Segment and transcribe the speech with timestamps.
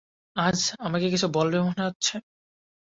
[0.35, 2.13] আজ আমাকে কিছু বলবে মনে হচ্ছে?